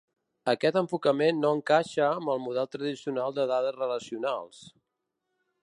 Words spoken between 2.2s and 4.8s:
el model tradicional de dades relacionals.